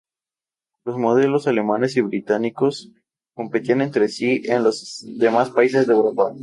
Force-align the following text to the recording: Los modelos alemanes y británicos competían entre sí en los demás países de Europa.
Los 0.83 0.97
modelos 0.97 1.45
alemanes 1.45 1.95
y 1.95 2.01
británicos 2.01 2.89
competían 3.35 3.81
entre 3.81 4.07
sí 4.07 4.41
en 4.45 4.63
los 4.63 5.03
demás 5.19 5.51
países 5.51 5.85
de 5.85 5.93
Europa. 5.93 6.33